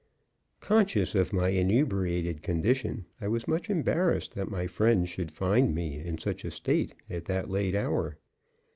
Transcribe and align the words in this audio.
Conscious 0.61 1.13
of 1.13 1.31
my 1.31 1.49
inebriated 1.49 2.41
condition, 2.41 3.05
I 3.21 3.27
was 3.27 3.47
much 3.47 3.69
embarrassed 3.69 4.33
that 4.33 4.49
my 4.49 4.65
friend 4.65 5.07
should 5.07 5.31
find 5.31 5.75
me 5.75 5.99
in 6.03 6.17
such 6.17 6.43
a 6.43 6.49
state 6.49 6.95
at 7.07 7.25
that 7.25 7.51
late 7.51 7.75
hour. 7.75 8.17